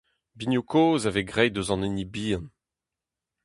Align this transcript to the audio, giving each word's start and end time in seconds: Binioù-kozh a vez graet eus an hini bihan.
Binioù-kozh 0.37 1.07
a 1.09 1.11
vez 1.15 1.27
graet 1.29 1.57
eus 1.59 1.69
an 1.73 1.85
hini 1.85 2.05
bihan. 2.13 2.45